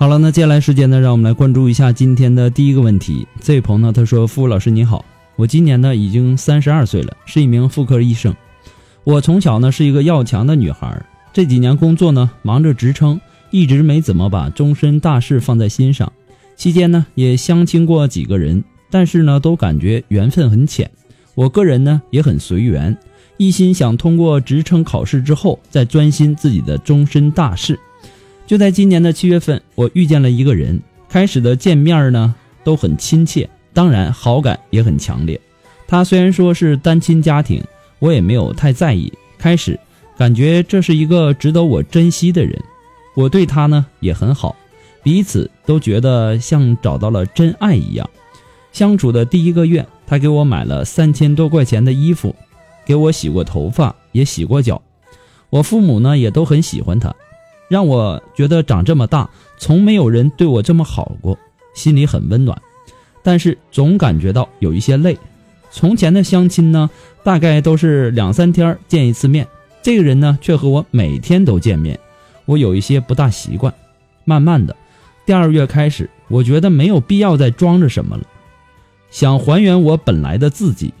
[0.00, 3.26] 好了，那接下来时间呢，让我们来关注一下今天的第一个问题。
[3.40, 8.32] 这位朋友呢，他说：“傅老师你好，我今年呢已经三十二岁了，是一名妇科医生。
[9.02, 16.12] 我从小呢是一个要强的女孩，这几年工作呢忙着职称，一直没怎么把终身大事放在心上。
[16.54, 18.62] 期间呢也相亲过几个人，
[18.92, 20.88] 但是呢都感觉缘分很浅。
[21.34, 22.96] 我个人呢也很随缘，
[23.36, 27.76] 一心想通过职称考试之后再专心自己的终身大事。”
[28.48, 30.80] 就在今年的七月份，我遇见了一个人。
[31.06, 35.38] 开始的见面呢，都很亲切，当然好感也很强烈。
[35.86, 37.62] 他虽然说是单亲家庭，
[37.98, 39.12] 我也没有太在意。
[39.36, 39.78] 开始
[40.16, 42.58] 感觉这是一个值得我珍惜的人，
[43.14, 44.56] 我对他呢也很好，
[45.02, 48.08] 彼此都觉得像找到了真爱一样。
[48.72, 52.34] 相处的第一个月，他给我买了三千多块钱的衣服，
[52.86, 54.80] 给我洗过头发，也洗过脚。
[55.50, 57.14] 我父母呢也都很喜欢他。
[57.68, 61.38] 让我觉得长这么大，从没有人对我这么好过，
[61.74, 62.60] 心里很温暖。
[63.22, 65.16] 但是总感觉到有一些累。
[65.70, 66.88] 从前的相亲呢，
[67.22, 69.46] 大概都是两三天见一次面，
[69.82, 71.98] 这个人呢却和我每天都见面，
[72.46, 73.72] 我有一些不大习惯。
[74.24, 74.74] 慢慢的，
[75.26, 78.22] 第二月开始，我觉得没有必要再装着什么了，
[79.10, 80.94] 想还原我本来的自己。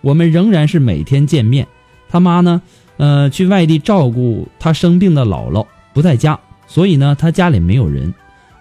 [0.00, 1.66] 我们仍然是每天见面。
[2.08, 2.62] 他妈呢，
[2.96, 5.66] 呃，去外地照顾他生病的姥姥。
[5.96, 8.12] 不在家，所以呢，他家里没有人。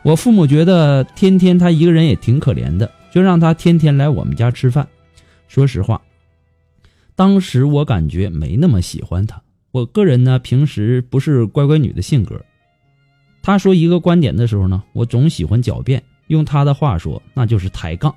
[0.03, 4.87] 我父母觉得天天他一个人也挺可怜的，就让他天天来我们家吃饭。
[5.49, 6.01] 说实话，
[7.13, 9.41] 当时我感觉没那么喜欢他。
[9.71, 12.41] 我个人呢，平时不是乖乖女的性格。
[13.43, 16.01] 他说一个观点的时候呢，我总喜欢狡辩。
[16.27, 18.15] 用他的话说，那就是抬杠。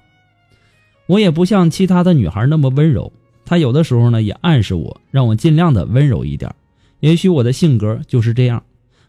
[1.09, 3.13] 我也不像其他的女孩那么温柔。
[3.45, 6.55] 他有的时候呢，也暗示我，让我尽量的温柔一点。
[7.01, 8.63] 也许我的性格就是这样。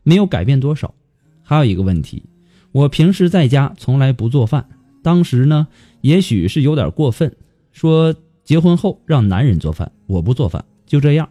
[0.09, 0.95] 没有改变多少，
[1.43, 2.23] 还有一个问题，
[2.71, 4.67] 我平时在家从来不做饭。
[5.03, 5.67] 当时呢，
[6.01, 7.31] 也许是有点过分，
[7.71, 11.29] 说结婚后让男人做饭，我不做饭，就这样。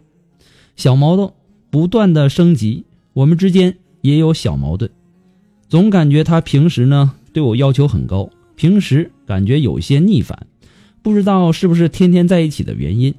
[0.77, 1.29] 小矛盾
[1.69, 4.89] 不断的升级，我们之间也有小矛盾，
[5.67, 10.47] 总感觉他平时呢对我要求很高，平时感觉有些逆反，
[11.01, 13.13] 不知道是不是天天在一起的原因。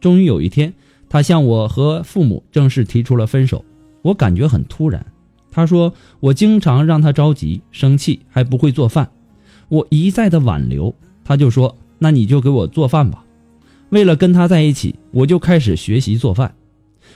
[0.00, 0.72] 终于有一天，
[1.10, 3.62] 他向我和父母正式提出了分手。
[4.02, 5.04] 我感觉很突然，
[5.50, 9.10] 他说我经常让他着急、生气，还不会做饭。
[9.68, 13.24] 我一再的挽留，他就说：“那你就给我做饭吧。”
[13.90, 16.54] 为了跟他在一起，我就开始学习做饭。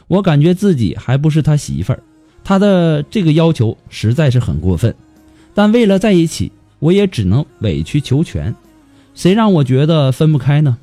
[0.08, 2.02] 我感觉自己还不是他媳妇儿，
[2.44, 4.94] 他的这个要求实在是很过分。
[5.54, 8.54] 但为了在一起，我也只能委曲求全。
[9.14, 10.76] 谁让我觉得分不开呢？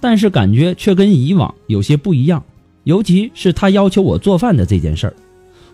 [0.00, 2.44] 但是感觉却跟以往有些不一样。
[2.84, 5.14] 尤其是他要求我做饭的这件事儿，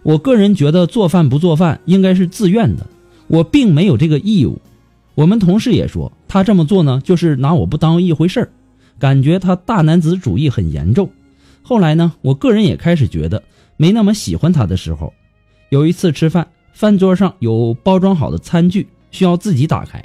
[0.03, 2.87] 我个人觉得做饭不做饭应该是自愿的，
[3.29, 4.61] 我并没有这个义务。
[5.15, 8.51] 我们同事也说他这么做呢，就是拿我不当一回事儿，
[8.99, 11.11] 感觉他大男子主义很严重。
[11.63, 13.43] 后来呢，我个人也开始觉得
[13.77, 15.13] 没那么喜欢他的时候。
[15.71, 20.05] 有一次吃饭，饭桌上有包装好的餐具需要自己打开，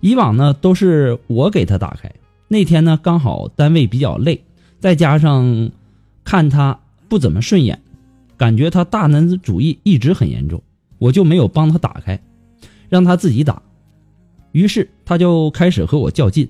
[0.00, 2.10] 以往呢都是我给他打开，
[2.48, 4.42] 那天呢刚好单位比较累，
[4.78, 5.70] 再加上
[6.26, 6.78] 看他
[7.08, 7.80] 不怎么顺眼，
[8.36, 10.60] 感觉他大男子主义一直很严重，
[10.98, 12.20] 我就没有帮他打开，
[12.88, 13.62] 让他自己打。
[14.50, 16.48] 于是他就开始和我较劲，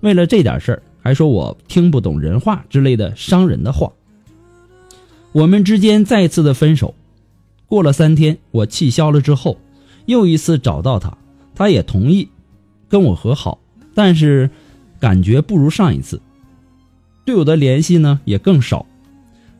[0.00, 3.92] 为了这点事儿还说我听不懂人话之类的伤人的话。
[5.32, 6.94] 我们之间再次的分手，
[7.66, 9.58] 过了三天，我气消了之后，
[10.06, 11.18] 又一次找到他，
[11.56, 12.28] 他也同意
[12.88, 13.58] 跟我和好，
[13.94, 14.48] 但是
[15.00, 16.20] 感觉不如上一次，
[17.24, 18.86] 对我的联系呢也更少。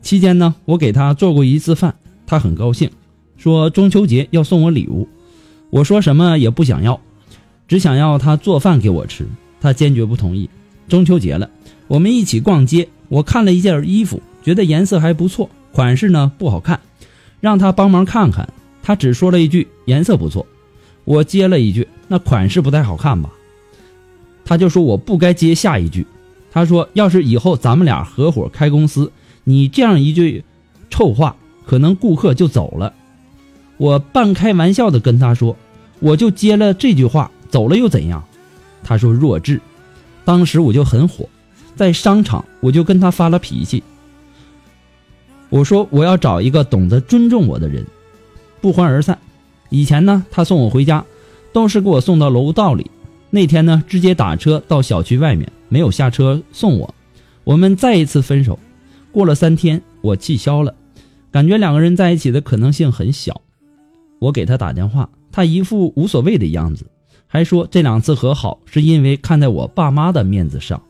[0.02, 1.94] 期间呢，我给他做过一次饭，
[2.26, 2.90] 他很高兴，
[3.36, 5.08] 说中秋节要送我礼物，
[5.70, 7.00] 我说什么也不想要，
[7.66, 9.26] 只想要他做饭给我吃，
[9.60, 10.48] 他坚决不同意。
[10.88, 11.50] 中秋节了，
[11.86, 15.50] 我们一起逛街，我看了一件衣服，觉得颜色还不错。
[15.70, 16.80] 款式呢不好看，
[17.40, 18.48] 让他帮忙看看。
[18.82, 20.46] 他只说了一句颜色不错，
[21.04, 23.30] 我接了一句那款式不太好看吧。
[24.46, 26.06] 他就说我不该接下一句，
[26.50, 29.12] 他说要是以后咱们俩合伙开公司，
[29.48, 30.44] 你这样一句
[30.90, 31.34] 臭话，
[31.64, 32.92] 可能顾客就走了。
[33.78, 35.56] 我半开玩笑的跟他说，
[36.00, 38.22] 我就接了这句话，走了又怎样？
[38.84, 39.58] 他说弱智。
[40.26, 41.26] 当时我就很火，
[41.74, 43.82] 在商场我就跟他发了脾气。
[45.48, 47.86] 我说我要找一个懂得尊重我的人，
[48.60, 49.18] 不欢而散。
[49.70, 51.02] 以前呢，他送我回家，
[51.54, 52.90] 都是给我送到楼道里。
[53.30, 56.94] 那天呢，直接打车到小区外面，没有下车送我。
[57.44, 58.58] 我们再一次分手。
[59.12, 60.74] 过了三天，我气消了，
[61.30, 63.42] 感觉两个人在一起的可能性很小。
[64.18, 66.90] 我给他打电话，他一副无所谓的样子，
[67.26, 70.82] 还说这两次和好是因为看在我爸妈的面子上。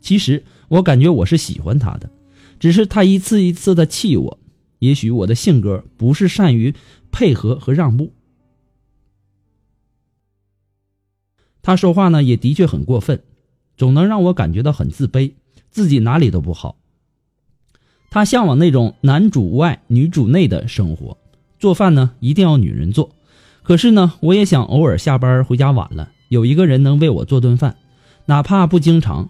[0.00, 2.10] 其实我感觉我是喜欢他的。
[2.58, 4.38] 只是他一次一次的气我，
[4.80, 6.74] 也许我的性格不是善于
[7.12, 8.12] 配合和让步。
[11.62, 13.22] 他说话呢也的确很过分，
[13.76, 15.34] 总能让我感觉到很自卑，
[15.70, 16.76] 自己哪里都不好。
[18.10, 21.18] 他向往那种男主外女主内的生活，
[21.58, 23.10] 做饭呢一定要女人做。
[23.62, 27.76] 可是呢，我也想偶尔下班回家晚了，有一个人能为我做顿饭，
[28.26, 29.28] 哪怕不经常。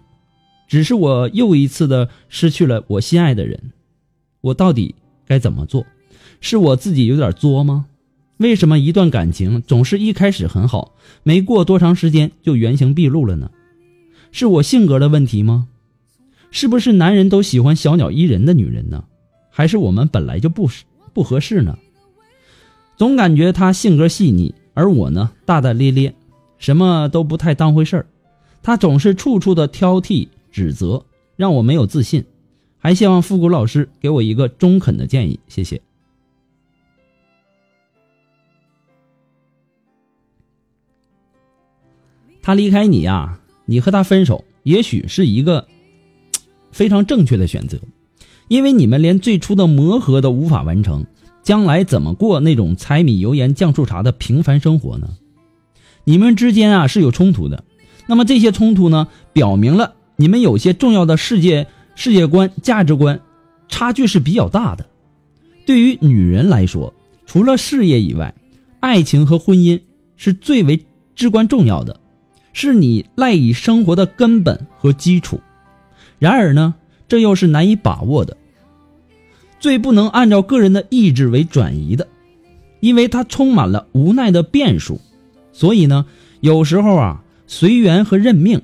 [0.67, 3.71] 只是我又一次的失去了我心爱的人，
[4.41, 4.95] 我到底
[5.25, 5.85] 该怎么做？
[6.39, 7.87] 是我自己有点作吗？
[8.37, 10.93] 为什么一段感情总是一开始很好，
[11.23, 13.51] 没过多长时间就原形毕露了呢？
[14.31, 15.67] 是我性格的问题吗？
[16.51, 19.03] 是不是男人都喜欢小鸟依人的女人呢？
[19.49, 20.69] 还是我们本来就不
[21.13, 21.77] 不合适呢？
[22.97, 26.13] 总感觉他性格细腻，而我呢大大咧咧，
[26.57, 28.05] 什么都不太当回事儿。
[28.61, 30.27] 他总是处处的挑剔。
[30.51, 31.05] 指责
[31.35, 32.25] 让我没有自信，
[32.79, 35.79] 还希望复古老师给我一个中肯的建议，谢谢。
[42.41, 45.67] 他离开你呀，你和他分手，也许是一个
[46.71, 47.77] 非常正确的选择，
[48.47, 51.05] 因为你们连最初的磨合都无法完成，
[51.43, 55.09] 将来怎么过那种柴米油盐酱醋茶的平凡生活呢？
[56.03, 57.63] 你们之间啊是有冲突的，
[58.07, 59.93] 那么这些冲突呢，表明了。
[60.15, 63.21] 你们有些重要的世界世界观、价值观
[63.67, 64.85] 差距是比较大的。
[65.65, 66.93] 对于女人来说，
[67.25, 68.33] 除了事业以外，
[68.79, 69.79] 爱情和婚姻
[70.17, 70.83] 是最为
[71.15, 71.99] 至关重要的，
[72.53, 75.39] 是你赖以生活的根本和基础。
[76.19, 76.75] 然而呢，
[77.07, 78.37] 这又是难以把握的，
[79.59, 82.07] 最不能按照个人的意志为转移的，
[82.79, 85.01] 因为它充满了无奈的变数。
[85.51, 86.05] 所以呢，
[86.41, 88.61] 有时候啊，随缘和认命。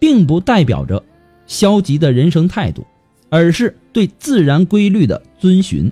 [0.00, 1.02] 并不代表着
[1.48, 2.86] 消极的人生态度，
[3.30, 5.90] 而是对自然规律的遵循。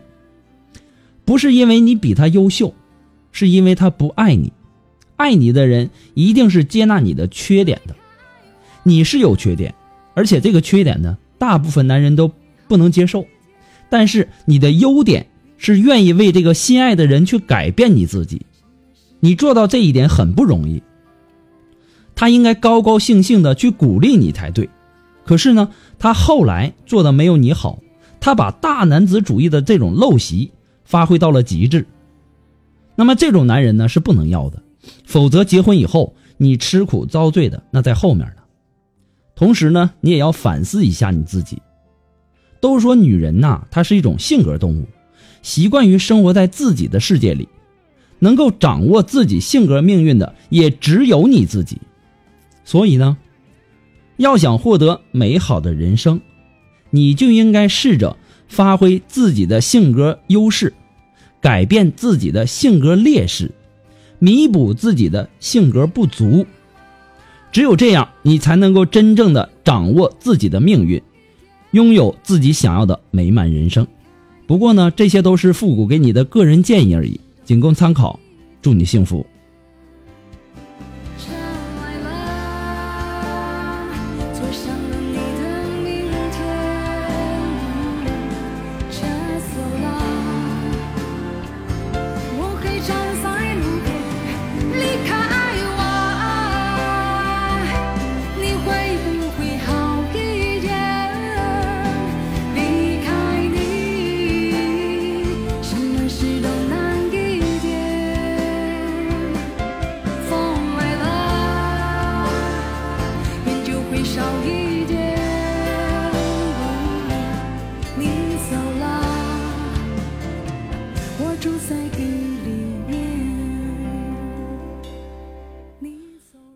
[1.25, 2.73] 不是因为你比他优秀，
[3.33, 4.53] 是因为他不爱你。
[5.17, 7.97] 爱你的人一定是接纳你的缺点的。
[8.85, 9.75] 你是有缺点，
[10.17, 12.33] 而且这个缺点呢，大部分男人都
[12.67, 13.27] 不能接受。
[13.91, 15.27] 但是你的优点
[15.59, 18.47] 是愿意为这个心爱的人去改变你自己，
[19.21, 20.83] 你做到这一点很不容易。
[22.15, 24.71] 他应该高高兴兴的去鼓励你才对，
[25.25, 25.69] 可是呢，
[25.99, 27.79] 他后来做的没有你好，
[28.19, 30.51] 他把大男子主义的这种陋习
[30.85, 31.87] 发挥到了极致。
[32.95, 34.63] 那么这种男人呢是不能要的，
[35.05, 38.43] 否则结婚以后你吃苦遭罪的那在后面呢。
[39.37, 41.63] 同时呢，你也要反思一下你自己。
[42.59, 44.89] 都说女人呐，她是一种性格动物，
[45.43, 47.49] 习惯于生活在自己的世界里，
[48.19, 51.79] 能够掌握自己性格命运的也只有你自己。
[52.65, 53.19] 所以呢，
[54.17, 56.21] 要想获得美好的人生，
[56.91, 58.17] 你就应该试着
[58.49, 60.73] 发挥自己的性格优势，
[61.43, 63.53] 改变自己的性格劣势，
[64.19, 66.47] 弥补自己的性格不足。
[67.53, 71.03] 只有这样，你才能够真正的掌握自己的命运，
[71.71, 73.87] 拥有自己想要的美满人生。
[74.47, 78.21] 不过呢，这些都是复古给你的个人建议而已，仅供参考。
[78.63, 79.25] 祝你幸福。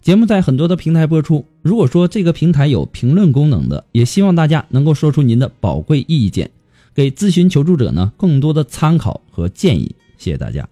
[0.00, 1.44] 节目在很多的平台播出。
[1.60, 6.50] 如果说这个平台有评论功能的，也希望大家能够说出您的宝贵意见，
[6.94, 9.94] 给咨询求助者呢更多的参考和建议。
[10.16, 10.66] 谢谢大家。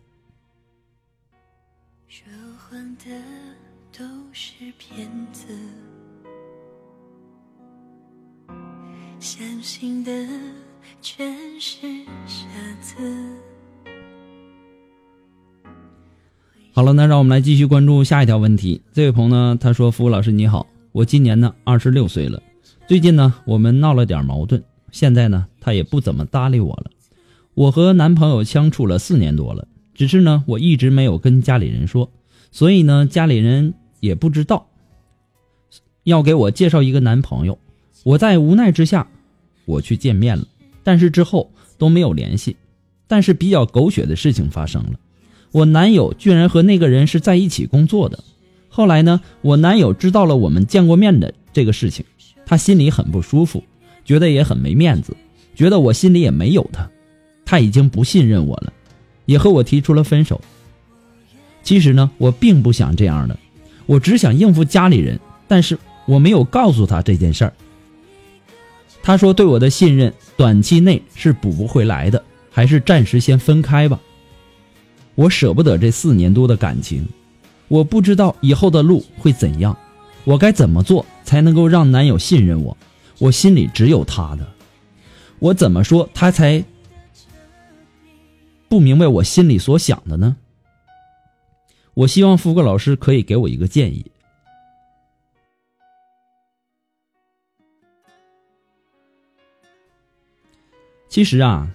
[2.09, 2.25] 说
[2.59, 3.05] 谎的
[3.97, 5.47] 都是骗子，
[9.21, 10.11] 相信的
[11.03, 11.77] 全是
[12.27, 12.47] 傻
[12.81, 12.97] 子。
[16.77, 18.83] 好了，那让我们来继续关注下一条问题。
[18.93, 22.43] 这位朋友呢，他说：“服务老师你好，我今年呢二十六岁了，
[22.87, 26.91] 最近呢我们闹了点矛盾，现在呢他也不怎么搭理我了。
[27.55, 32.11] 我和男朋友相处了四年多了，只是呢我一直没有跟家里人说，
[32.53, 34.67] 所以呢家里人也不知道
[36.03, 37.59] 要给我介绍一个男朋友。
[38.05, 39.09] 我在无奈之下，
[39.65, 40.47] 我去见面了，
[40.85, 42.55] 但是之后都没有联系。
[43.09, 45.01] 但是比较狗血的事情发生了。”
[45.57, 48.23] 我男友居然和那个人是在一起工作的，
[48.69, 52.05] 后来呢，我男友知道了我们见过面的这个事情，
[52.45, 53.65] 他心里很不舒服，
[54.05, 55.17] 觉得也很没面子，
[55.55, 56.87] 觉得我心里也没有他，
[57.47, 58.71] 他已经不信任我了，
[59.25, 60.39] 也和我提出了分手。
[61.63, 63.39] 其实呢，我并不想这样的，
[63.87, 67.53] 我只想应付家里人，但是我没有告诉他这件事儿。
[69.03, 73.99] 他说对我的信任短期内是补不回来的，还是暂时先分开吧。
[75.17, 77.09] 我舍不得这四年多的感情，
[77.69, 79.77] 我不知道以后的路会怎样，
[80.25, 82.77] 我该怎么做才能够让男友信任我？
[83.19, 84.47] 我心里只有他的，
[85.39, 86.63] 我怎么说他才
[88.69, 90.37] 不明白我心里所想的呢？
[91.95, 94.05] 我希望福哥老师可以给我一个建议。
[101.09, 101.71] 其实啊，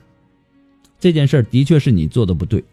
[1.00, 2.64] 这件事的确是你做的不对。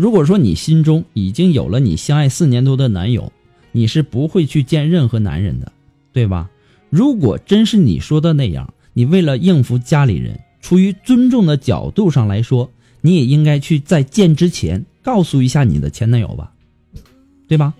[0.00, 3.30] 如果说你心中已经有了你相爱四年多的男友，
[3.70, 5.70] 你是不会去见任何男人的，
[6.10, 6.48] 对吧？
[6.88, 12.70] 如果真是你说的那样，你为了应付家里人，出于尊重的角度上来说，
[13.02, 16.50] 你也应该去在见之前告诉一下你的前男友吧，
[17.46, 17.74] 对吧？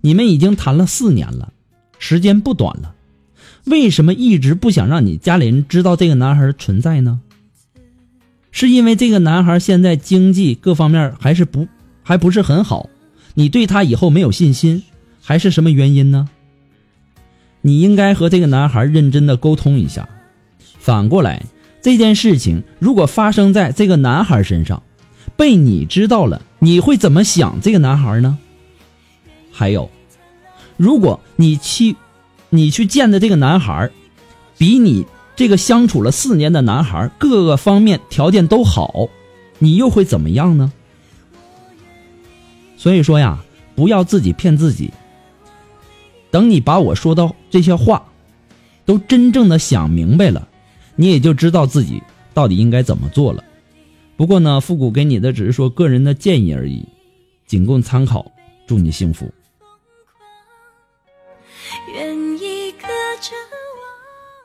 [0.00, 1.52] 你们已经谈了四年了，
[2.00, 2.96] 时间不短了，
[3.66, 7.20] 为什么一直不想让你家里人知道这个男孩存在呢？
[8.52, 11.68] 是因为这个男孩现在经济各方面还是不
[12.02, 12.88] 还不是很好，
[13.34, 14.82] 你对他以后没有信心，
[15.22, 16.28] 还是什么原因呢？
[17.62, 20.08] 你应该和这个男孩认真的沟通一下。
[20.78, 21.44] 反过来，
[21.80, 24.82] 这件事情如果发生在这个男孩身上，
[25.36, 28.38] 被你知道了，你会怎么想这个男孩呢？
[29.52, 29.90] 还有，
[30.76, 31.94] 如果你去
[32.48, 33.90] 你去见的这个男孩，
[34.58, 35.06] 比你。
[35.40, 39.08] 这个相处了四年的男孩，各个方面条件都好，
[39.58, 40.70] 你又会怎么样呢？
[42.76, 43.42] 所以说呀，
[43.74, 44.92] 不要自己骗自己。
[46.30, 48.04] 等你把我说的这些话，
[48.84, 50.46] 都真正的想明白了，
[50.94, 52.02] 你也就知道自己
[52.34, 53.42] 到底应该怎么做了。
[54.18, 56.86] 不过呢，复古给你的只是说个人的建议而已，
[57.46, 58.30] 仅供参考。
[58.66, 59.32] 祝你幸福。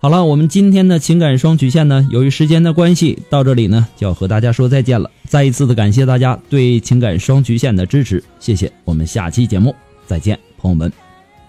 [0.06, 5.10] 好了，我们今天的情感双曲线呢，由于时间的关系，到这里呢就要和大家说再见了。
[5.28, 8.72] 再一次的感谢大家对情感双曲线的支持，谢谢。
[8.84, 10.94] 我们下期节目再见，朋友们，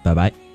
[0.01, 0.46] 拜拜。